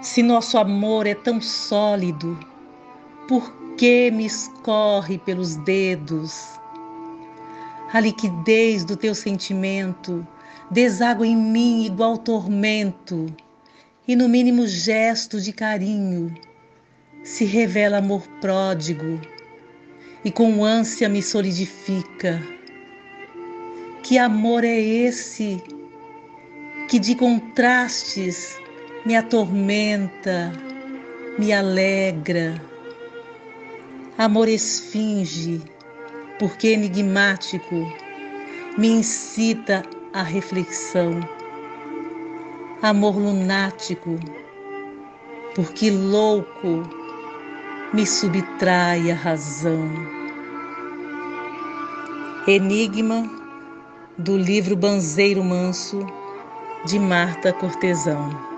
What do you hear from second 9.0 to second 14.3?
sentimento deságua em mim igual tormento, e no